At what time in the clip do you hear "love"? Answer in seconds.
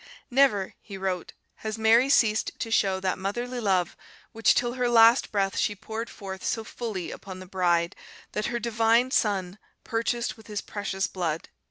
3.59-3.95